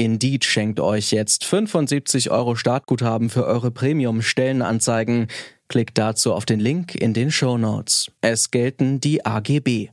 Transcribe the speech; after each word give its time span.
Indeed 0.00 0.46
schenkt 0.46 0.80
euch 0.80 1.10
jetzt 1.10 1.44
75 1.44 2.30
Euro 2.30 2.56
Startguthaben 2.56 3.28
für 3.28 3.44
eure 3.44 3.70
Premium-Stellenanzeigen. 3.70 5.26
Klickt 5.68 5.98
dazu 5.98 6.32
auf 6.32 6.46
den 6.46 6.58
Link 6.58 6.94
in 6.94 7.12
den 7.12 7.30
Show 7.30 7.58
Notes. 7.58 8.10
Es 8.22 8.50
gelten 8.50 9.00
die 9.00 9.26
AGB. 9.26 9.90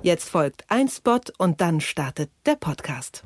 Jetzt 0.00 0.30
folgt 0.30 0.64
ein 0.68 0.86
Spot 0.86 1.18
und 1.38 1.60
dann 1.60 1.80
startet 1.80 2.30
der 2.46 2.54
Podcast. 2.54 3.24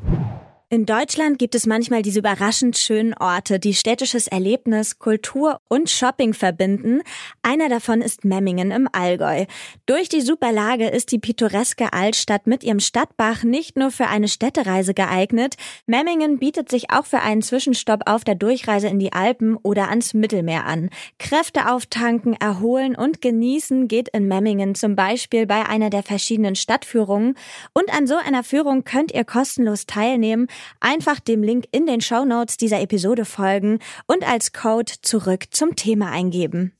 In 0.72 0.86
Deutschland 0.86 1.38
gibt 1.38 1.54
es 1.54 1.66
manchmal 1.66 2.00
diese 2.00 2.20
überraschend 2.20 2.78
schönen 2.78 3.12
Orte, 3.12 3.58
die 3.58 3.74
städtisches 3.74 4.26
Erlebnis, 4.26 4.98
Kultur 4.98 5.60
und 5.68 5.90
Shopping 5.90 6.32
verbinden. 6.32 7.02
Einer 7.42 7.68
davon 7.68 8.00
ist 8.00 8.24
Memmingen 8.24 8.70
im 8.70 8.88
Allgäu. 8.90 9.44
Durch 9.84 10.08
die 10.08 10.22
super 10.22 10.50
Lage 10.50 10.88
ist 10.88 11.12
die 11.12 11.18
pittoreske 11.18 11.92
Altstadt 11.92 12.46
mit 12.46 12.64
ihrem 12.64 12.80
Stadtbach 12.80 13.42
nicht 13.42 13.76
nur 13.76 13.90
für 13.90 14.06
eine 14.06 14.28
Städtereise 14.28 14.94
geeignet. 14.94 15.56
Memmingen 15.84 16.38
bietet 16.38 16.70
sich 16.70 16.90
auch 16.90 17.04
für 17.04 17.20
einen 17.20 17.42
Zwischenstopp 17.42 18.04
auf 18.06 18.24
der 18.24 18.36
Durchreise 18.36 18.88
in 18.88 18.98
die 18.98 19.12
Alpen 19.12 19.58
oder 19.58 19.90
ans 19.90 20.14
Mittelmeer 20.14 20.64
an. 20.64 20.88
Kräfte 21.18 21.70
auftanken, 21.70 22.32
erholen 22.32 22.96
und 22.96 23.20
genießen 23.20 23.88
geht 23.88 24.08
in 24.08 24.26
Memmingen 24.26 24.74
zum 24.74 24.96
Beispiel 24.96 25.44
bei 25.46 25.66
einer 25.66 25.90
der 25.90 26.02
verschiedenen 26.02 26.54
Stadtführungen. 26.54 27.34
Und 27.74 27.94
an 27.94 28.06
so 28.06 28.16
einer 28.16 28.42
Führung 28.42 28.84
könnt 28.84 29.12
ihr 29.12 29.24
kostenlos 29.26 29.84
teilnehmen. 29.84 30.46
Einfach 30.80 31.20
dem 31.20 31.42
Link 31.42 31.66
in 31.72 31.86
den 31.86 32.00
Show 32.00 32.24
Notes 32.24 32.56
dieser 32.56 32.80
Episode 32.80 33.24
folgen 33.24 33.78
und 34.06 34.26
als 34.26 34.52
Code 34.52 34.92
zurück 35.02 35.46
zum 35.50 35.76
Thema 35.76 36.10
eingeben. 36.10 36.72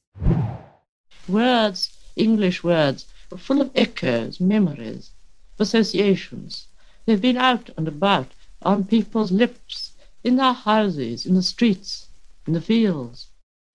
Words, 1.29 1.91
English 2.17 2.65
words, 2.65 3.07
are 3.31 3.39
full 3.39 3.61
of 3.61 3.71
echoes, 3.75 4.41
memories, 4.41 5.13
associations. 5.59 6.69
They've 7.07 7.21
been 7.21 7.39
out 7.39 7.71
and 7.77 7.89
about 7.89 8.29
on 8.63 8.85
people's 8.85 9.31
lips, 9.31 9.93
in 10.23 10.37
their 10.37 10.53
houses, 10.53 11.27
in 11.27 11.35
the 11.35 11.43
streets, 11.43 12.09
in 12.47 12.55
the 12.55 12.61
fields. 12.61 13.27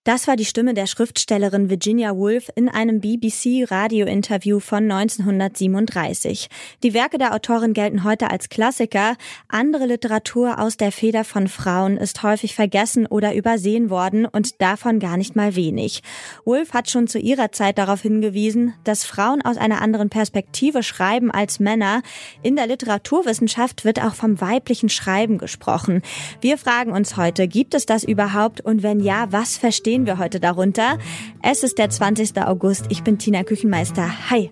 Das 0.07 0.25
war 0.25 0.37
die 0.37 0.45
Stimme 0.45 0.73
der 0.73 0.87
Schriftstellerin 0.87 1.69
Virginia 1.69 2.15
Woolf 2.15 2.49
in 2.55 2.69
einem 2.69 3.01
BBC-Radiointerview 3.01 4.61
von 4.61 4.89
1937. 4.89 6.47
Die 6.81 6.93
Werke 6.93 7.17
der 7.17 7.35
Autorin 7.35 7.73
gelten 7.73 8.05
heute 8.05 8.31
als 8.31 8.47
Klassiker. 8.47 9.17
Andere 9.49 9.85
Literatur 9.85 10.59
aus 10.59 10.77
der 10.77 10.93
Feder 10.93 11.25
von 11.25 11.49
Frauen 11.49 11.97
ist 11.97 12.23
häufig 12.23 12.55
vergessen 12.55 13.05
oder 13.05 13.35
übersehen 13.35 13.89
worden 13.89 14.25
und 14.25 14.61
davon 14.61 14.99
gar 14.99 15.17
nicht 15.17 15.35
mal 15.35 15.57
wenig. 15.57 16.03
Woolf 16.45 16.71
hat 16.71 16.89
schon 16.89 17.07
zu 17.07 17.19
ihrer 17.19 17.51
Zeit 17.51 17.77
darauf 17.77 18.01
hingewiesen, 18.01 18.75
dass 18.85 19.03
Frauen 19.03 19.41
aus 19.41 19.57
einer 19.57 19.81
anderen 19.81 20.09
Perspektive 20.09 20.83
schreiben 20.83 21.31
als 21.31 21.59
Männer. 21.59 22.01
In 22.43 22.55
der 22.55 22.67
Literaturwissenschaft 22.67 23.83
wird 23.83 24.01
auch 24.01 24.13
vom 24.13 24.39
weiblichen 24.39 24.87
Schreiben 24.87 25.37
gesprochen. 25.37 26.01
Wir 26.39 26.57
fragen 26.57 26.93
uns 26.93 27.17
heute, 27.17 27.49
gibt 27.49 27.73
es 27.73 27.85
das 27.85 28.05
überhaupt 28.05 28.61
und 28.61 28.83
wenn 28.83 29.01
ja, 29.01 29.27
was 29.31 29.57
verstehen 29.57 29.96
verstehen 29.97 30.05
wir 30.05 30.17
heute 30.19 30.39
darunter? 30.39 30.97
Es 31.41 31.63
ist 31.63 31.77
der 31.77 31.89
20. 31.89 32.37
August. 32.43 32.85
Ich 32.89 33.03
bin 33.03 33.17
Tina 33.17 33.43
Küchenmeister. 33.43 34.29
Hi. 34.29 34.51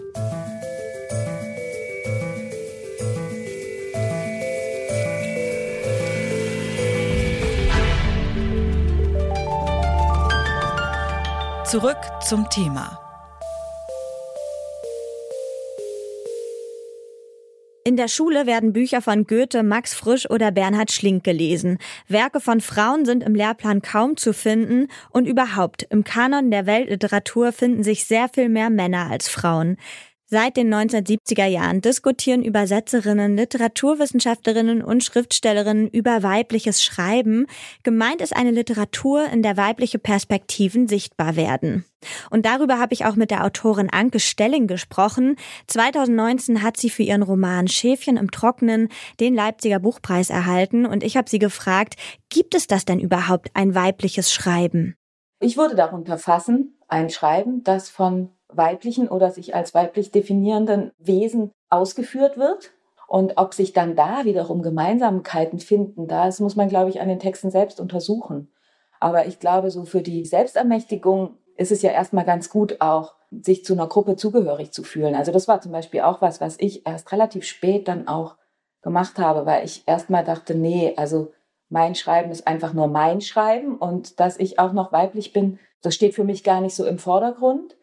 Zurück 11.66 11.97
zum 12.22 12.50
Thema. 12.50 13.04
In 17.88 17.97
der 17.97 18.07
Schule 18.07 18.47
werden 18.47 18.73
Bücher 18.73 19.00
von 19.00 19.28
Goethe, 19.28 19.62
Max 19.62 19.94
Frisch 19.94 20.28
oder 20.28 20.50
Bernhard 20.50 20.91
Schlink 20.91 21.23
gelesen. 21.23 21.78
Werke 22.07 22.40
von 22.40 22.59
Frauen 22.59 23.06
sind 23.06 23.22
im 23.22 23.35
Lehrplan 23.35 23.84
kaum 23.84 24.18
zu 24.18 24.34
finden 24.34 24.88
und 25.12 25.28
überhaupt 25.28 25.84
im 25.91 26.03
Kanon 26.03 26.50
der 26.50 26.66
Weltliteratur 26.66 27.51
finden 27.51 27.84
sich 27.84 28.06
sehr 28.06 28.28
viel 28.28 28.50
mehr 28.50 28.72
Männer 28.72 29.12
als 29.12 29.29
Frauen. 29.29 29.78
Seit 30.38 30.57
den 30.57 30.68
1970er 30.68 31.46
Jahren 31.46 31.79
diskutieren 31.79 32.44
Übersetzerinnen, 32.44 33.38
Literaturwissenschaftlerinnen 33.38 34.84
und 34.84 35.01
Schriftstellerinnen 35.01 35.88
über 35.88 36.23
weibliches 36.23 36.84
Schreiben. 36.84 37.47
Gemeint 37.84 38.19
ist 38.19 38.35
eine 38.35 38.51
Literatur, 38.51 39.29
in 39.31 39.44
der 39.44 39.56
weibliche 39.56 39.97
Perspektiven 39.97 40.90
sichtbar 40.90 41.38
werden. 41.38 41.85
Und 42.31 42.45
darüber 42.45 42.79
habe 42.79 42.94
ich 42.94 43.06
auch 43.06 43.16
mit 43.16 43.31
der 43.31 43.45
Autorin 43.45 43.90
Anke 43.90 44.19
Stelling 44.19 44.68
gesprochen. 44.68 45.38
2019 45.68 46.62
hat 46.62 46.75
sie 46.75 46.90
für 46.90 47.03
ihren 47.03 47.24
Roman 47.24 47.69
Schäfchen 47.69 48.18
im 48.18 48.29
Trocknen 48.29 48.90
den 49.22 49.35
Leipziger 49.35 49.79
Buchpreis 49.79 50.29
erhalten 50.29 50.85
und 50.85 51.01
ich 51.06 51.16
habe 51.16 51.29
sie 51.29 51.40
gefragt, 51.40 51.95
gibt 52.28 52.56
es 52.56 52.68
das 52.68 52.84
denn 52.84 53.00
überhaupt 53.00 53.51
ein 53.53 53.74
weibliches 53.74 54.34
Schreiben? 54.34 54.95
Ich 55.40 55.56
würde 55.56 55.75
darunter 55.75 56.18
fassen, 56.18 56.78
ein 56.90 57.09
Schreiben, 57.09 57.63
das 57.63 57.90
von 57.90 58.34
weiblichen 58.57 59.07
oder 59.07 59.31
sich 59.31 59.55
als 59.55 59.73
weiblich 59.73 60.11
definierenden 60.11 60.91
Wesen 60.97 61.51
ausgeführt 61.69 62.38
wird. 62.38 62.71
Und 63.07 63.38
ob 63.38 63.53
sich 63.53 63.73
dann 63.73 63.95
da 63.95 64.25
wiederum 64.25 64.61
Gemeinsamkeiten 64.61 65.59
finden, 65.59 66.07
das 66.07 66.39
muss 66.39 66.55
man, 66.55 66.69
glaube 66.69 66.89
ich, 66.89 67.01
an 67.01 67.07
den 67.07 67.19
Texten 67.19 67.51
selbst 67.51 67.79
untersuchen. 67.79 68.51
Aber 68.99 69.27
ich 69.27 69.39
glaube, 69.39 69.69
so 69.69 69.85
für 69.85 70.01
die 70.01 70.25
Selbstermächtigung 70.25 71.38
ist 71.57 71.71
es 71.71 71.81
ja 71.81 71.91
erstmal 71.91 72.25
ganz 72.25 72.49
gut, 72.49 72.81
auch 72.81 73.15
sich 73.31 73.63
zu 73.65 73.73
einer 73.73 73.88
Gruppe 73.88 74.15
zugehörig 74.15 74.71
zu 74.71 74.83
fühlen. 74.83 75.15
Also 75.15 75.31
das 75.31 75.47
war 75.47 75.61
zum 75.61 75.71
Beispiel 75.71 76.01
auch 76.01 76.21
was, 76.21 76.41
was 76.41 76.57
ich 76.59 76.85
erst 76.88 77.11
relativ 77.11 77.44
spät 77.44 77.88
dann 77.88 78.07
auch 78.07 78.38
gemacht 78.81 79.17
habe, 79.19 79.45
weil 79.45 79.65
ich 79.65 79.83
erstmal 79.88 80.23
dachte, 80.23 80.55
nee, 80.55 80.94
also 80.95 81.31
mein 81.69 81.95
Schreiben 81.95 82.31
ist 82.31 82.47
einfach 82.47 82.73
nur 82.73 82.88
mein 82.88 83.21
Schreiben 83.21 83.77
und 83.77 84.19
dass 84.19 84.38
ich 84.38 84.59
auch 84.59 84.73
noch 84.73 84.91
weiblich 84.91 85.33
bin, 85.33 85.59
das 85.81 85.95
steht 85.95 86.15
für 86.15 86.23
mich 86.23 86.44
gar 86.44 86.61
nicht 86.61 86.75
so 86.75 86.85
im 86.85 86.99
Vordergrund. 86.99 87.75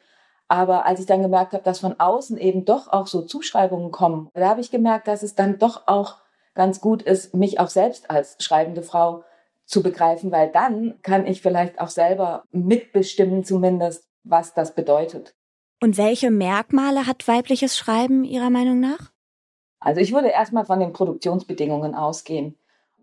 Aber 0.53 0.85
als 0.85 1.01
ich 1.01 1.07
dann 1.07 1.23
gemerkt 1.23 1.55
habe, 1.55 1.65
dass 1.65 1.79
von 1.79 1.99
außen 1.99 2.37
eben 2.37 2.67
doch 2.67 2.89
auch 2.89 3.07
so 3.07 3.23
Zuschreibungen 3.23 3.91
kommen, 3.91 4.29
da 4.35 4.51
habe 4.51 4.61
ich 4.61 4.71
gemerkt, 4.71 5.09
dass 5.09 5.23
es 5.23 5.35
dann 5.35 5.59
doch 5.59 5.85
auch 5.87 6.19
ganz 6.55 6.83
gut 6.83 7.01
ist, 7.01 7.35
mich 7.35 7.59
auch 7.59 7.71
selbst 7.71 8.11
als 8.11 8.37
schreibende 8.39 8.83
Frau 8.83 9.25
zu 9.65 9.83
begreifen, 9.83 10.31
weil 10.31 10.53
dann 10.53 11.01
kann 11.01 11.27
ich 11.27 11.41
vielleicht 11.41 11.81
auch 11.81 11.89
selber 11.89 12.45
mitbestimmen 12.51 13.45
zumindest, 13.45 14.07
was 14.25 14.53
das 14.53 14.75
bedeutet. 14.75 15.35
Und 15.81 15.97
welche 15.97 16.31
Merkmale 16.31 17.07
hat 17.07 17.27
weibliches 17.27 17.79
Schreiben 17.79 18.23
Ihrer 18.23 18.51
Meinung 18.51 18.79
nach? 18.79 19.11
Also 19.81 20.03
ich 20.03 20.13
würde 20.13 20.29
erstmal 20.29 20.67
von 20.67 20.81
den 20.81 20.93
Produktionsbedingungen 20.93 21.95
ausgehen. 21.95 22.59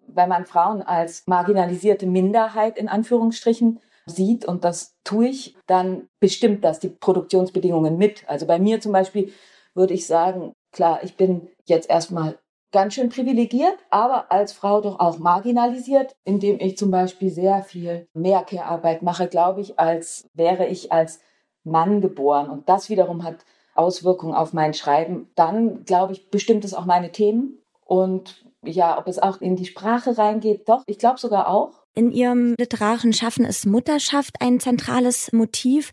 Wenn 0.06 0.30
man 0.30 0.46
Frauen 0.46 0.84
als 0.84 1.26
marginalisierte 1.26 2.06
Minderheit 2.06 2.78
in 2.78 2.88
Anführungsstrichen 2.88 3.80
sieht, 4.10 4.46
und 4.46 4.64
das 4.64 4.96
tue 5.04 5.28
ich, 5.28 5.56
dann 5.68 6.08
bestimmt 6.20 6.64
das 6.64 6.80
die 6.80 6.90
Produktionsbedingungen 6.90 7.98
mit. 7.98 8.28
Also 8.28 8.46
bei 8.46 8.60
mir 8.60 8.82
zum 8.82 8.92
Beispiel 8.92 9.32
würde 9.74 9.94
ich 9.94 10.08
sagen, 10.08 10.54
klar, 10.72 11.00
ich 11.04 11.16
bin 11.16 11.48
jetzt 11.66 11.90
erstmal 11.90 12.38
ganz 12.72 12.94
schön 12.94 13.10
privilegiert, 13.10 13.78
aber 13.90 14.32
als 14.32 14.54
Frau 14.54 14.82
doch 14.82 15.00
auch 15.00 15.18
marginalisiert, 15.18 16.16
indem 16.24 16.60
ich 16.60 16.78
zum 16.78 16.92
Beispiel 16.92 17.30
sehr 17.30 17.64
viel 17.64 18.08
mehr 18.14 18.44
Care-Arbeit 18.44 19.02
mache, 19.02 19.28
glaube 19.28 19.62
ich, 19.62 19.80
als 19.80 20.28
wäre 20.34 20.68
ich 20.68 20.92
als 20.92 21.20
Mann 21.64 22.02
geboren. 22.02 22.50
Und 22.50 22.70
das 22.70 22.90
wiederum 22.90 23.24
hat 23.24 23.38
Auswirkungen 23.76 24.34
auf 24.34 24.54
mein 24.54 24.74
Schreiben. 24.74 25.32
Dann, 25.36 25.86
glaube 25.86 26.14
ich, 26.14 26.30
bestimmt 26.30 26.66
es 26.66 26.74
auch 26.74 26.86
meine 26.86 27.12
Themen. 27.12 27.60
Und 27.86 28.46
ja, 28.64 28.98
ob 28.98 29.08
es 29.08 29.20
auch 29.20 29.42
in 29.42 29.56
die 29.56 29.66
Sprache 29.66 30.18
reingeht, 30.18 30.68
doch, 30.68 30.84
ich 30.86 31.00
glaube 31.00 31.20
sogar 31.20 31.48
auch. 31.48 31.79
In 31.96 32.12
Ihrem 32.12 32.56
literarischen 32.58 33.14
Schaffen 33.14 33.46
ist 33.46 33.66
Mutterschaft 33.66 34.36
ein 34.40 34.60
zentrales 34.60 35.32
Motiv. 35.34 35.92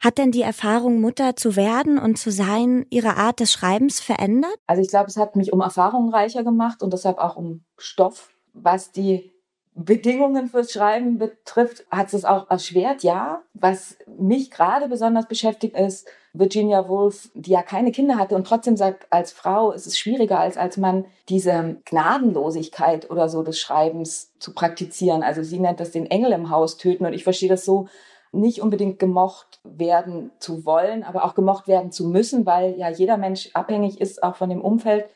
Hat 0.00 0.18
denn 0.18 0.30
die 0.30 0.42
Erfahrung, 0.42 1.00
Mutter 1.00 1.34
zu 1.34 1.56
werden 1.56 1.98
und 1.98 2.18
zu 2.18 2.30
sein, 2.30 2.86
Ihre 2.90 3.16
Art 3.16 3.40
des 3.40 3.52
Schreibens 3.52 3.98
verändert? 4.00 4.54
Also 4.66 4.82
ich 4.82 4.88
glaube, 4.88 5.08
es 5.08 5.16
hat 5.16 5.34
mich 5.34 5.52
um 5.52 5.60
Erfahrungen 5.60 6.12
reicher 6.12 6.44
gemacht 6.44 6.82
und 6.82 6.92
deshalb 6.92 7.18
auch 7.18 7.36
um 7.36 7.64
Stoff, 7.76 8.30
was 8.52 8.92
die 8.92 9.32
Bedingungen 9.80 10.48
fürs 10.48 10.72
Schreiben 10.72 11.18
betrifft, 11.18 11.86
hat 11.88 12.12
es 12.12 12.24
auch 12.24 12.50
erschwert, 12.50 13.04
ja. 13.04 13.42
Was 13.54 13.96
mich 14.18 14.50
gerade 14.50 14.88
besonders 14.88 15.28
beschäftigt 15.28 15.76
ist, 15.76 16.08
Virginia 16.32 16.88
Woolf, 16.88 17.30
die 17.34 17.52
ja 17.52 17.62
keine 17.62 17.92
Kinder 17.92 18.16
hatte 18.16 18.34
und 18.34 18.46
trotzdem 18.46 18.76
sagt, 18.76 19.06
als 19.10 19.32
Frau 19.32 19.70
ist 19.70 19.86
es 19.86 19.96
schwieriger 19.96 20.40
als 20.40 20.56
als 20.56 20.78
Mann, 20.78 21.04
diese 21.28 21.76
Gnadenlosigkeit 21.84 23.08
oder 23.10 23.28
so 23.28 23.44
des 23.44 23.60
Schreibens 23.60 24.32
zu 24.40 24.52
praktizieren. 24.52 25.22
Also 25.22 25.44
sie 25.44 25.60
nennt 25.60 25.78
das 25.78 25.92
den 25.92 26.06
Engel 26.06 26.32
im 26.32 26.50
Haus 26.50 26.76
töten 26.76 27.06
und 27.06 27.12
ich 27.12 27.24
verstehe 27.24 27.48
das 27.48 27.64
so, 27.64 27.88
nicht 28.32 28.60
unbedingt 28.60 28.98
gemocht 28.98 29.60
werden 29.62 30.32
zu 30.40 30.66
wollen, 30.66 31.04
aber 31.04 31.24
auch 31.24 31.34
gemocht 31.34 31.68
werden 31.68 31.92
zu 31.92 32.08
müssen, 32.08 32.46
weil 32.46 32.76
ja 32.76 32.90
jeder 32.90 33.16
Mensch 33.16 33.50
abhängig 33.54 34.00
ist, 34.00 34.22
auch 34.22 34.36
von 34.36 34.50
dem 34.50 34.60
Umfeld, 34.60 35.06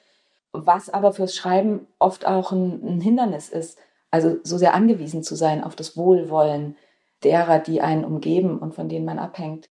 was 0.52 0.88
aber 0.88 1.12
fürs 1.12 1.34
Schreiben 1.34 1.86
oft 1.98 2.26
auch 2.26 2.52
ein, 2.52 2.80
ein 2.86 3.00
Hindernis 3.00 3.48
ist. 3.48 3.78
Also 4.12 4.36
so 4.44 4.58
sehr 4.58 4.74
angewiesen 4.74 5.22
zu 5.22 5.34
sein 5.34 5.64
auf 5.64 5.74
das 5.74 5.96
Wohlwollen 5.96 6.76
derer, 7.24 7.58
die 7.58 7.80
einen 7.80 8.04
umgeben 8.04 8.58
und 8.58 8.74
von 8.74 8.88
denen 8.88 9.06
man 9.06 9.18
abhängt. 9.18 9.70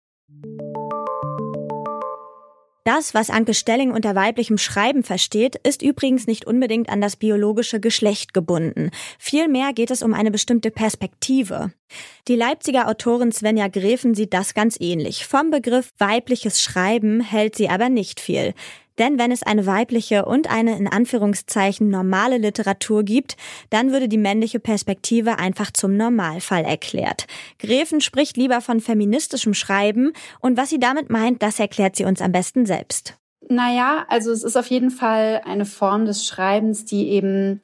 Das, 2.85 3.13
was 3.13 3.29
Anke 3.29 3.53
Stelling 3.53 3.91
unter 3.91 4.15
weiblichem 4.15 4.57
Schreiben 4.57 5.03
versteht, 5.03 5.57
ist 5.57 5.81
übrigens 5.81 6.25
nicht 6.25 6.47
unbedingt 6.47 6.89
an 6.89 7.01
das 7.01 7.17
biologische 7.17 7.81
Geschlecht 7.81 8.33
gebunden. 8.33 8.91
Vielmehr 9.19 9.73
geht 9.73 9.91
es 9.91 10.01
um 10.01 10.13
eine 10.13 10.31
bestimmte 10.31 10.71
Perspektive. 10.71 11.73
Die 12.29 12.35
Leipziger 12.35 12.87
Autorin 12.87 13.33
Svenja 13.33 13.67
Gräfen 13.67 14.15
sieht 14.15 14.33
das 14.33 14.53
ganz 14.53 14.77
ähnlich. 14.79 15.27
Vom 15.27 15.51
Begriff 15.51 15.91
weibliches 15.97 16.63
Schreiben 16.63 17.19
hält 17.19 17.55
sie 17.55 17.69
aber 17.69 17.89
nicht 17.89 18.21
viel. 18.21 18.53
Denn 18.99 19.17
wenn 19.17 19.31
es 19.31 19.43
eine 19.43 19.65
weibliche 19.65 20.25
und 20.25 20.51
eine 20.51 20.77
in 20.77 20.87
Anführungszeichen 20.87 21.89
normale 21.89 22.37
Literatur 22.37 23.03
gibt, 23.03 23.37
dann 23.69 23.91
würde 23.91 24.09
die 24.09 24.17
männliche 24.17 24.59
Perspektive 24.59 25.39
einfach 25.39 25.71
zum 25.71 25.95
Normalfall 25.95 26.65
erklärt. 26.65 27.25
Gräfen 27.59 28.01
spricht 28.01 28.37
lieber 28.37 28.61
von 28.61 28.81
feministischem 28.81 29.53
Schreiben 29.53 30.11
und 30.41 30.57
was 30.57 30.69
sie 30.69 30.79
damit 30.79 31.09
meint, 31.09 31.41
das 31.41 31.59
erklärt 31.59 31.95
sie 31.95 32.05
uns 32.05 32.21
am 32.21 32.31
besten 32.31 32.65
selbst. 32.65 33.15
Naja, 33.47 34.05
also 34.09 34.31
es 34.31 34.43
ist 34.43 34.57
auf 34.57 34.67
jeden 34.67 34.91
Fall 34.91 35.41
eine 35.45 35.65
Form 35.65 36.05
des 36.05 36.27
Schreibens, 36.27 36.85
die 36.85 37.09
eben 37.09 37.61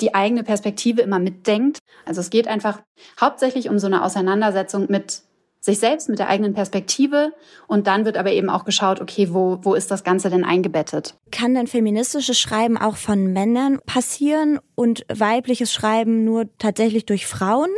die 0.00 0.14
eigene 0.14 0.42
Perspektive 0.42 1.02
immer 1.02 1.18
mitdenkt. 1.18 1.78
Also 2.06 2.20
es 2.20 2.30
geht 2.30 2.48
einfach 2.48 2.82
hauptsächlich 3.20 3.68
um 3.68 3.78
so 3.78 3.86
eine 3.86 4.02
Auseinandersetzung 4.02 4.86
mit 4.88 5.22
sich 5.60 5.78
selbst 5.78 6.08
mit 6.08 6.18
der 6.18 6.28
eigenen 6.28 6.54
Perspektive 6.54 7.32
und 7.66 7.86
dann 7.86 8.04
wird 8.04 8.16
aber 8.16 8.32
eben 8.32 8.48
auch 8.48 8.64
geschaut, 8.64 9.00
okay, 9.00 9.28
wo, 9.32 9.58
wo 9.62 9.74
ist 9.74 9.90
das 9.90 10.04
Ganze 10.04 10.30
denn 10.30 10.44
eingebettet? 10.44 11.14
Kann 11.30 11.54
denn 11.54 11.66
feministisches 11.66 12.38
Schreiben 12.38 12.78
auch 12.78 12.96
von 12.96 13.32
Männern 13.32 13.78
passieren 13.84 14.58
und 14.74 15.04
weibliches 15.12 15.72
Schreiben 15.72 16.24
nur 16.24 16.46
tatsächlich 16.58 17.04
durch 17.04 17.26
Frauen? 17.26 17.70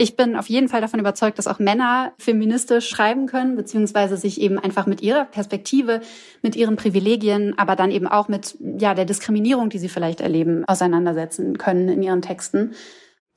Ich 0.00 0.14
bin 0.14 0.36
auf 0.36 0.48
jeden 0.48 0.68
Fall 0.68 0.80
davon 0.80 1.00
überzeugt, 1.00 1.38
dass 1.38 1.48
auch 1.48 1.58
Männer 1.58 2.12
feministisch 2.18 2.88
schreiben 2.88 3.26
können, 3.26 3.56
beziehungsweise 3.56 4.16
sich 4.16 4.40
eben 4.40 4.56
einfach 4.56 4.86
mit 4.86 5.02
ihrer 5.02 5.24
Perspektive, 5.24 6.02
mit 6.40 6.54
ihren 6.54 6.76
Privilegien, 6.76 7.58
aber 7.58 7.74
dann 7.74 7.90
eben 7.90 8.06
auch 8.06 8.28
mit 8.28 8.56
ja, 8.60 8.94
der 8.94 9.06
Diskriminierung, 9.06 9.70
die 9.70 9.80
sie 9.80 9.88
vielleicht 9.88 10.20
erleben, 10.20 10.64
auseinandersetzen 10.66 11.58
können 11.58 11.88
in 11.88 12.00
ihren 12.00 12.22
Texten. 12.22 12.74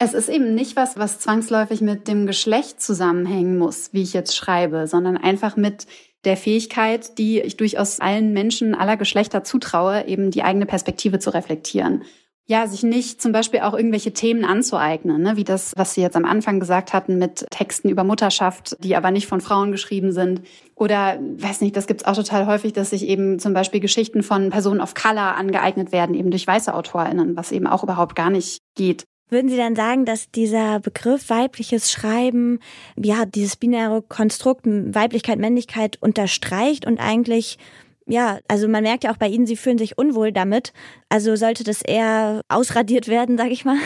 Es 0.03 0.15
ist 0.15 0.29
eben 0.29 0.55
nicht 0.55 0.75
was, 0.75 0.97
was 0.97 1.19
zwangsläufig 1.19 1.79
mit 1.79 2.07
dem 2.07 2.25
Geschlecht 2.25 2.81
zusammenhängen 2.81 3.59
muss, 3.59 3.93
wie 3.93 4.01
ich 4.01 4.13
jetzt 4.13 4.35
schreibe, 4.35 4.87
sondern 4.87 5.15
einfach 5.15 5.57
mit 5.57 5.85
der 6.25 6.37
Fähigkeit, 6.37 7.19
die 7.19 7.39
ich 7.39 7.55
durchaus 7.55 7.99
allen 7.99 8.33
Menschen 8.33 8.73
aller 8.73 8.97
Geschlechter 8.97 9.43
zutraue, 9.43 10.07
eben 10.07 10.31
die 10.31 10.41
eigene 10.41 10.65
Perspektive 10.65 11.19
zu 11.19 11.29
reflektieren. 11.31 12.01
Ja, 12.47 12.65
sich 12.65 12.81
nicht 12.81 13.21
zum 13.21 13.31
Beispiel 13.31 13.59
auch 13.59 13.75
irgendwelche 13.75 14.11
Themen 14.11 14.43
anzueignen, 14.43 15.21
ne? 15.21 15.37
wie 15.37 15.43
das, 15.43 15.73
was 15.77 15.93
Sie 15.93 16.01
jetzt 16.01 16.15
am 16.15 16.25
Anfang 16.25 16.59
gesagt 16.59 16.93
hatten 16.93 17.19
mit 17.19 17.45
Texten 17.51 17.87
über 17.87 18.03
Mutterschaft, 18.03 18.75
die 18.83 18.95
aber 18.95 19.11
nicht 19.11 19.27
von 19.27 19.39
Frauen 19.39 19.71
geschrieben 19.71 20.13
sind. 20.13 20.41
Oder, 20.73 21.19
weiß 21.21 21.61
nicht, 21.61 21.77
das 21.77 21.85
gibt's 21.85 22.05
auch 22.05 22.15
total 22.15 22.47
häufig, 22.47 22.73
dass 22.73 22.89
sich 22.89 23.05
eben 23.05 23.37
zum 23.37 23.53
Beispiel 23.53 23.79
Geschichten 23.79 24.23
von 24.23 24.49
Personen 24.49 24.81
of 24.81 24.95
Color 24.95 25.35
angeeignet 25.35 25.91
werden, 25.91 26.15
eben 26.15 26.31
durch 26.31 26.47
weiße 26.47 26.73
AutorInnen, 26.73 27.37
was 27.37 27.51
eben 27.51 27.67
auch 27.67 27.83
überhaupt 27.83 28.15
gar 28.15 28.31
nicht 28.31 28.57
geht. 28.73 29.05
Würden 29.31 29.49
Sie 29.49 29.55
dann 29.55 29.77
sagen, 29.77 30.03
dass 30.03 30.29
dieser 30.29 30.81
Begriff 30.81 31.29
weibliches 31.29 31.89
Schreiben, 31.89 32.59
ja, 32.97 33.25
dieses 33.25 33.55
binäre 33.55 34.01
Konstrukt 34.01 34.65
Weiblichkeit, 34.65 35.39
Männlichkeit 35.39 35.97
unterstreicht 36.01 36.85
und 36.85 36.99
eigentlich, 36.99 37.57
ja, 38.05 38.39
also 38.49 38.67
man 38.67 38.83
merkt 38.83 39.05
ja 39.05 39.13
auch 39.13 39.17
bei 39.17 39.29
Ihnen, 39.29 39.47
Sie 39.47 39.55
fühlen 39.55 39.77
sich 39.77 39.97
unwohl 39.97 40.33
damit. 40.33 40.73
Also 41.07 41.37
sollte 41.37 41.63
das 41.63 41.81
eher 41.81 42.41
ausradiert 42.49 43.07
werden, 43.07 43.37
sag 43.37 43.51
ich 43.51 43.63
mal? 43.63 43.77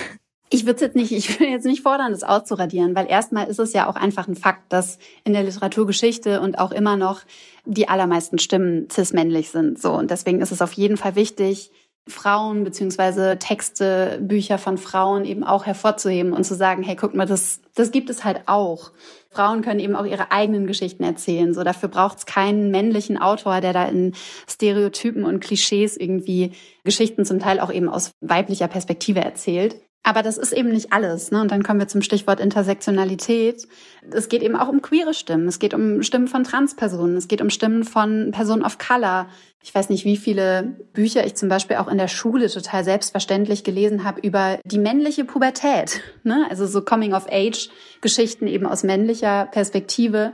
Ich 0.50 0.66
würde 0.66 0.82
jetzt 0.86 0.96
nicht, 0.96 1.12
ich 1.12 1.40
will 1.40 1.50
jetzt 1.50 1.66
nicht 1.66 1.84
fordern, 1.84 2.12
das 2.12 2.24
auszuradieren, 2.24 2.96
weil 2.96 3.08
erstmal 3.08 3.48
ist 3.48 3.60
es 3.60 3.74
ja 3.74 3.88
auch 3.88 3.96
einfach 3.96 4.28
ein 4.28 4.36
Fakt, 4.36 4.74
dass 4.74 4.98
in 5.26 5.34
der 5.34 5.44
Literaturgeschichte 5.44 6.42
und 6.42 6.58
auch 6.58 6.72
immer 6.72 6.98
noch 6.98 7.22
die 7.66 7.88
allermeisten 7.88 8.40
Stimmen 8.40 8.88
cis-männlich 8.92 9.50
sind. 9.50 9.80
So 9.80 9.94
und 9.94 10.10
deswegen 10.10 10.42
ist 10.42 10.52
es 10.52 10.64
auf 10.64 10.74
jeden 10.74 10.98
Fall 10.98 11.16
wichtig, 11.16 11.72
Frauen 12.08 12.64
beziehungsweise 12.64 13.38
Texte, 13.40 14.20
Bücher 14.22 14.60
von 14.60 14.78
Frauen 14.78 15.26
eben 15.26 15.44
auch 15.44 15.66
hervorzuheben 15.66 16.34
und 16.34 16.44
zu 16.44 16.54
sagen, 16.54 16.84
hey, 16.84 16.96
guck 16.96 17.16
mal, 17.16 17.26
das, 17.26 17.62
das 17.74 17.92
gibt 17.92 18.12
es 18.12 18.24
halt 18.24 18.44
auch. 18.46 18.92
Frauen 19.32 19.64
können 19.64 19.80
eben 19.80 19.96
auch 19.96 20.06
ihre 20.06 20.32
eigenen 20.32 20.68
Geschichten 20.68 21.04
erzählen. 21.04 21.54
So 21.54 21.64
dafür 21.64 21.90
braucht 21.90 22.20
es 22.20 22.26
keinen 22.26 22.70
männlichen 22.70 23.18
Autor, 23.18 23.60
der 23.60 23.74
da 23.74 23.86
in 23.86 24.14
Stereotypen 24.48 25.26
und 25.26 25.40
Klischees 25.40 25.98
irgendwie 25.98 26.54
Geschichten 26.84 27.26
zum 27.26 27.40
Teil 27.40 27.60
auch 27.60 27.72
eben 27.72 27.90
aus 27.90 28.12
weiblicher 28.22 28.68
Perspektive 28.68 29.22
erzählt. 29.22 29.82
Aber 30.08 30.22
das 30.22 30.38
ist 30.38 30.52
eben 30.52 30.70
nicht 30.70 30.94
alles. 30.94 31.32
Ne? 31.32 31.42
Und 31.42 31.50
dann 31.50 31.64
kommen 31.64 31.80
wir 31.80 31.88
zum 31.88 32.04
Stichwort 32.04 32.40
Intersektionalität. 32.40 33.68
Es 34.12 34.30
geht 34.30 34.44
eben 34.44 34.56
auch 34.56 34.68
um 34.68 34.84
queere 34.84 35.16
Stimmen. 35.16 35.48
Es 35.48 35.58
geht 35.58 35.74
um 35.74 36.04
Stimmen 36.04 36.28
von 36.28 36.44
Transpersonen. 36.44 37.18
Es 37.18 37.28
geht 37.28 37.42
um 37.42 37.50
Stimmen 37.50 37.84
von 37.84 38.30
Personen 38.32 38.64
of 38.64 38.78
Color. 38.78 39.26
Ich 39.64 39.74
weiß 39.74 39.90
nicht, 39.90 40.06
wie 40.06 40.16
viele 40.16 40.78
Bücher 40.94 41.26
ich 41.26 41.34
zum 41.34 41.50
Beispiel 41.50 41.78
auch 41.78 41.88
in 41.88 41.98
der 41.98 42.08
Schule 42.08 42.52
total 42.52 42.84
selbstverständlich 42.84 43.64
gelesen 43.64 44.04
habe 44.04 44.22
über 44.22 44.60
die 44.64 44.78
männliche 44.78 45.26
Pubertät. 45.26 46.02
Ne? 46.22 46.46
Also 46.52 46.68
so 46.68 46.84
Coming-of-Age-Geschichten 46.84 48.46
eben 48.46 48.68
aus 48.68 48.84
männlicher 48.84 49.48
Perspektive 49.48 50.34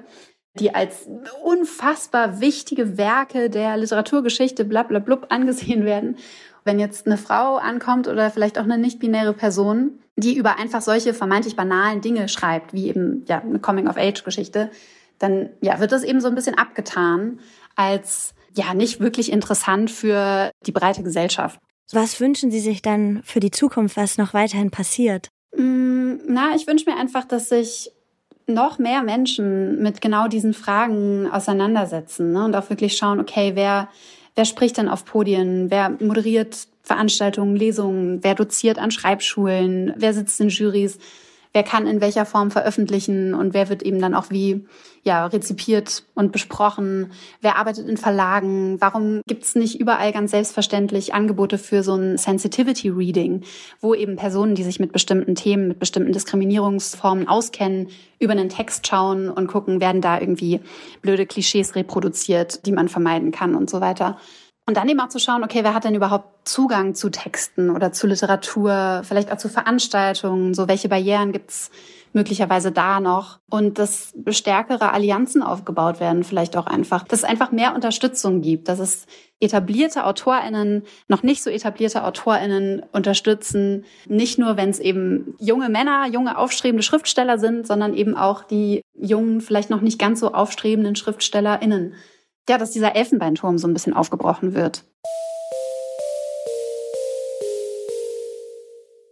die 0.60 0.76
als 0.76 1.08
unfassbar 1.44 2.42
wichtige 2.42 2.98
Werke 2.98 3.50
der 3.50 3.78
Literaturgeschichte 3.78 4.66
blablablub 4.66 5.28
angesehen 5.30 5.86
werden. 5.86 6.18
Wenn 6.64 6.80
jetzt 6.80 7.08
eine 7.08 7.18
Frau 7.18 7.58
ankommt 7.58 8.08
oder 8.08 8.30
vielleicht 8.30 8.60
auch 8.60 8.64
eine 8.64 8.78
nicht-binäre 8.78 9.34
Person, 9.34 10.00
die 10.16 10.36
über 10.36 10.60
einfach 10.60 10.82
solche 10.82 11.14
vermeintlich 11.14 11.56
banalen 11.56 12.02
Dinge 12.02 12.28
schreibt, 12.30 12.74
wie 12.74 12.88
eben 12.88 13.26
ja 13.28 13.42
eine 13.42 13.60
Coming-of-Age-Geschichte, 13.60 14.70
dann 15.20 15.50
ja 15.62 15.80
wird 15.80 15.92
das 15.92 16.04
eben 16.04 16.22
so 16.22 16.28
ein 16.28 16.36
bisschen 16.36 16.58
abgetan 16.58 17.40
als 17.76 18.34
ja 18.56 18.74
nicht 18.74 19.00
wirklich 19.00 19.32
interessant 19.32 19.90
für 19.90 20.52
die 20.66 20.72
breite 20.72 21.04
Gesellschaft. 21.04 21.60
Was 21.94 22.20
wünschen 22.20 22.52
Sie 22.52 22.60
sich 22.60 22.82
dann 22.82 23.22
für 23.24 23.40
die 23.40 23.52
Zukunft, 23.52 23.98
was 23.98 24.18
noch 24.18 24.34
weiterhin 24.34 24.72
passiert? 24.72 25.30
Mm, 25.56 26.16
na, 26.28 26.56
ich 26.56 26.68
wünsche 26.68 26.90
mir 26.90 26.98
einfach, 26.98 27.26
dass 27.26 27.50
sich 27.50 27.92
noch 28.48 28.80
mehr 28.80 29.04
Menschen 29.04 29.82
mit 29.82 30.02
genau 30.02 30.28
diesen 30.28 30.54
Fragen 30.54 31.30
auseinandersetzen 31.32 32.32
ne? 32.32 32.46
und 32.46 32.56
auch 32.56 32.70
wirklich 32.70 32.98
schauen, 32.98 33.20
okay, 33.20 33.52
wer 33.56 33.90
Wer 34.36 34.46
spricht 34.46 34.78
denn 34.78 34.88
auf 34.88 35.06
Podien? 35.06 35.70
Wer 35.70 35.90
moderiert 36.00 36.68
Veranstaltungen, 36.84 37.56
Lesungen? 37.56 38.24
Wer 38.24 38.36
doziert 38.36 38.80
an 38.80 38.92
Schreibschulen? 38.92 39.94
Wer 39.98 40.14
sitzt 40.14 40.40
in 40.40 40.50
Jurys? 40.50 40.98
Wer 41.54 41.64
kann 41.64 41.86
in 41.86 42.00
welcher 42.00 42.26
Form 42.26 42.50
veröffentlichen 42.50 43.34
und 43.34 43.54
wer 43.54 43.68
wird 43.68 43.84
eben 43.84 44.00
dann 44.00 44.16
auch 44.16 44.30
wie 44.30 44.66
ja, 45.04 45.26
rezipiert 45.26 46.04
und 46.14 46.32
besprochen? 46.32 47.12
Wer 47.42 47.58
arbeitet 47.58 47.90
in 47.90 47.98
Verlagen? 47.98 48.80
Warum 48.80 49.22
gibt 49.28 49.44
es 49.44 49.56
nicht 49.56 49.80
überall 49.80 50.14
ganz 50.14 50.32
selbstverständlich 50.32 51.14
Angebote 51.14 51.58
für 51.58 51.84
so 51.84 51.96
ein 51.96 52.18
Sensitivity 52.18 52.90
Reading, 52.90 53.44
wo 53.82 53.94
eben 53.94 54.16
Personen, 54.16 54.56
die 54.56 54.64
sich 54.64 54.80
mit 54.80 54.94
bestimmten 54.94 55.36
Themen, 55.36 55.68
mit 55.68 55.80
bestimmten 55.80 56.14
Diskriminierungsformen 56.14 57.28
auskennen, 57.28 57.90
über 58.20 58.32
einen 58.32 58.50
Text 58.50 58.88
schauen 58.88 59.30
und 59.30 59.48
gucken, 59.48 59.82
werden 59.82 60.02
da 60.02 60.20
irgendwie 60.22 60.62
blöde 61.02 61.26
Klischees 61.26 61.76
reproduziert, 61.76 62.66
die 62.66 62.72
man 62.72 62.88
vermeiden 62.88 63.32
kann 63.32 63.56
und 63.56 63.70
so 63.70 63.82
weiter. 63.82 64.18
Und 64.72 64.78
dann 64.78 64.88
eben 64.88 65.02
auch 65.02 65.10
zu 65.10 65.20
schauen, 65.20 65.44
okay, 65.44 65.66
wer 65.66 65.74
hat 65.74 65.84
denn 65.84 65.96
überhaupt 65.96 66.48
Zugang 66.48 66.96
zu 66.96 67.10
Texten 67.10 67.72
oder 67.72 67.92
zu 67.92 68.08
Literatur, 68.08 69.02
vielleicht 69.04 69.30
auch 69.30 69.36
zu 69.36 69.50
Veranstaltungen, 69.50 70.54
so 70.54 70.70
welche 70.70 70.88
Barrieren 70.88 71.34
gibt's 71.34 71.72
möglicherweise 72.14 72.72
da 72.72 73.02
noch? 73.02 73.40
Und 73.50 73.80
dass 73.80 74.14
stärkere 74.30 74.94
Allianzen 74.94 75.44
aufgebaut 75.44 76.00
werden, 76.00 76.24
vielleicht 76.24 76.56
auch 76.56 76.68
einfach, 76.68 77.04
dass 77.04 77.20
es 77.20 77.26
einfach 77.26 77.52
mehr 77.52 77.76
Unterstützung 77.76 78.40
gibt, 78.40 78.70
dass 78.70 78.80
es 78.80 79.08
etablierte 79.42 80.06
AutorInnen, 80.06 80.84
noch 81.10 81.22
nicht 81.22 81.44
so 81.44 81.50
etablierte 81.50 82.06
AutorInnen 82.06 82.82
unterstützen, 82.94 83.84
nicht 84.08 84.40
nur, 84.40 84.56
wenn 84.56 84.70
es 84.70 84.80
eben 84.80 85.36
junge 85.38 85.68
Männer, 85.68 86.08
junge 86.08 86.38
aufstrebende 86.38 86.84
Schriftsteller 86.84 87.40
sind, 87.40 87.68
sondern 87.68 87.94
eben 87.94 88.16
auch 88.16 88.46
die 88.46 88.84
jungen, 88.98 89.42
vielleicht 89.42 89.70
noch 89.70 89.82
nicht 89.82 90.00
ganz 90.00 90.22
so 90.22 90.32
aufstrebenden 90.34 90.96
SchriftstellerInnen 90.96 91.94
ja, 92.50 92.58
dass 92.58 92.72
dieser 92.72 92.96
Elfenbeinturm 92.96 93.58
so 93.58 93.68
ein 93.68 93.74
bisschen 93.74 93.94
aufgebrochen 93.94 94.54
wird. 94.54 94.86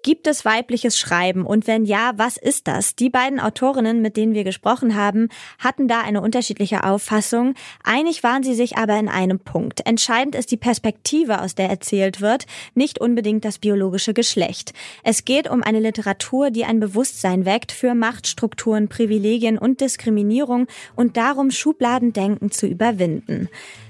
Gibt 0.10 0.26
es 0.26 0.44
weibliches 0.44 0.98
Schreiben? 0.98 1.46
Und 1.46 1.68
wenn 1.68 1.86
ja, 1.86 2.14
was 2.16 2.38
ist 2.38 2.68
das? 2.68 2.96
Die 2.96 3.12
beiden 3.12 3.40
Autorinnen, 3.40 4.02
mit 4.02 4.18
denen 4.18 4.34
wir 4.34 4.44
gesprochen 4.44 4.96
haben, 4.96 5.30
hatten 5.60 5.88
da 5.88 6.02
eine 6.02 6.22
unterschiedliche 6.22 6.84
Auffassung. 6.84 7.54
Einig 7.84 8.24
waren 8.24 8.42
sie 8.42 8.56
sich 8.56 8.76
aber 8.76 8.98
in 8.98 9.08
einem 9.08 9.38
Punkt. 9.38 9.86
Entscheidend 9.86 10.34
ist 10.34 10.50
die 10.50 10.58
Perspektive, 10.58 11.42
aus 11.42 11.54
der 11.54 11.70
erzählt 11.70 12.22
wird, 12.22 12.48
nicht 12.74 13.00
unbedingt 13.00 13.46
das 13.46 13.60
biologische 13.60 14.16
Geschlecht. 14.16 14.74
Es 15.04 15.26
geht 15.26 15.48
um 15.48 15.62
eine 15.62 15.80
Literatur, 15.80 16.50
die 16.50 16.66
ein 16.66 16.80
Bewusstsein 16.80 17.46
weckt 17.46 17.72
für 17.72 17.94
Machtstrukturen, 17.94 18.88
Privilegien 18.88 19.60
und 19.60 19.80
Diskriminierung 19.80 20.66
und 20.96 21.18
darum, 21.18 21.52
Schubladendenken 21.52 22.50
zu 22.50 22.66
überwinden. 22.66 23.48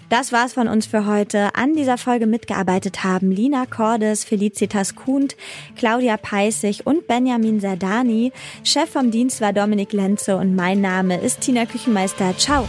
Das 0.10 0.32
war's 0.32 0.54
von 0.54 0.68
uns 0.68 0.88
für 0.88 1.06
heute. 1.06 1.54
An 1.54 1.76
dieser 1.76 1.98
Folge 2.00 2.26
mitgearbeitet 2.26 3.04
haben 3.04 3.32
Lina 3.32 3.68
Cordes, 3.68 4.24
Felicitas 4.24 4.96
Kuhnt, 4.96 5.36
Claudia 5.76 6.18
Peissig 6.18 6.86
und 6.86 7.08
Benjamin 7.08 7.60
Sardani. 7.60 8.32
Chef 8.64 8.90
vom 8.90 9.12
Dienst 9.12 9.40
war 9.40 9.54
Dominik 9.54 9.94
Lenze 9.94 10.38
und 10.38 10.56
mein 10.56 10.82
Name 10.82 11.20
ist 11.22 11.42
Tina 11.42 11.66
Küchenmeister. 11.66 12.36
Ciao. 12.38 12.68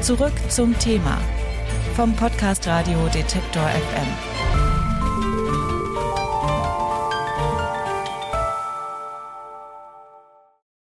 Zurück 0.00 0.34
zum 0.48 0.76
Thema 0.78 1.18
vom 1.94 2.14
Podcast 2.16 2.66
Radio 2.66 2.98
Detektor 3.14 3.62
FM. 3.62 4.33